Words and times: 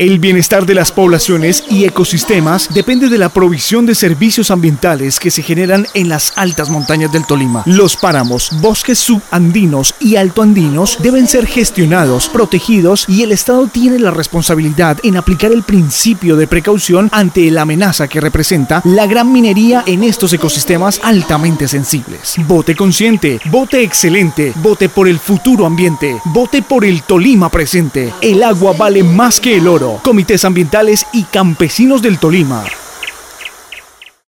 El 0.00 0.18
bienestar 0.18 0.64
de 0.64 0.74
las 0.74 0.92
poblaciones 0.92 1.62
y 1.68 1.84
ecosistemas 1.84 2.72
depende 2.72 3.10
de 3.10 3.18
la 3.18 3.28
provisión 3.28 3.84
de 3.84 3.94
servicios 3.94 4.50
ambientales 4.50 5.20
que 5.20 5.30
se 5.30 5.42
generan 5.42 5.86
en 5.92 6.08
las 6.08 6.32
altas 6.36 6.70
montañas 6.70 7.12
del 7.12 7.26
Tolima. 7.26 7.64
Los 7.66 7.96
páramos, 7.96 8.48
bosques 8.62 8.98
subandinos 8.98 9.94
y 10.00 10.16
altoandinos 10.16 10.96
deben 11.02 11.26
ser 11.26 11.46
gestionados, 11.46 12.30
protegidos 12.30 13.04
y 13.10 13.24
el 13.24 13.32
Estado 13.32 13.66
tiene 13.66 13.98
la 13.98 14.10
responsabilidad 14.10 14.96
en 15.02 15.18
aplicar 15.18 15.52
el 15.52 15.64
principio 15.64 16.34
de 16.34 16.46
precaución 16.46 17.10
ante 17.12 17.50
la 17.50 17.60
amenaza 17.60 18.08
que 18.08 18.22
representa 18.22 18.80
la 18.86 19.06
gran 19.06 19.30
minería 19.30 19.84
en 19.84 20.02
estos 20.02 20.32
ecosistemas 20.32 20.98
altamente 21.04 21.68
sensibles. 21.68 22.36
Vote 22.46 22.74
consciente, 22.74 23.38
vote 23.50 23.82
excelente, 23.82 24.54
vote 24.62 24.88
por 24.88 25.08
el 25.08 25.18
futuro 25.18 25.66
ambiente, 25.66 26.16
vote 26.24 26.62
por 26.62 26.86
el 26.86 27.02
Tolima 27.02 27.50
presente. 27.50 28.14
El 28.22 28.42
agua 28.42 28.72
vale 28.72 29.04
más 29.04 29.38
que 29.38 29.58
el 29.58 29.68
oro. 29.68 29.89
Comités 29.98 30.44
ambientales 30.44 31.06
y 31.12 31.24
campesinos 31.24 32.02
del 32.02 32.18
Tolima. 32.18 32.64